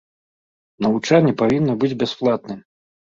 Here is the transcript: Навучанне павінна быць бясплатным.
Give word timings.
Навучанне 0.85 1.33
павінна 1.41 1.75
быць 1.83 1.93
бясплатным. 2.05 2.59